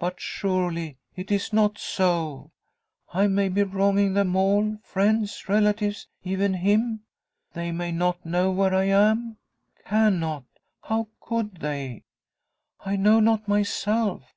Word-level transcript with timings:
"But 0.00 0.18
surely 0.20 0.98
it 1.14 1.30
is 1.30 1.52
not 1.52 1.78
so? 1.78 2.50
I 3.14 3.28
may 3.28 3.48
be 3.48 3.62
wronging 3.62 4.14
them 4.14 4.34
all 4.34 4.78
friends 4.82 5.48
relatives 5.48 6.08
even 6.24 6.54
him? 6.54 7.04
They 7.52 7.70
may 7.70 7.92
not 7.92 8.26
know 8.26 8.50
where 8.50 8.74
I 8.74 8.86
am? 8.86 9.36
Cannot! 9.84 10.46
How 10.82 11.06
could 11.20 11.58
they? 11.58 12.02
I 12.80 12.96
know 12.96 13.20
not 13.20 13.46
myself! 13.46 14.34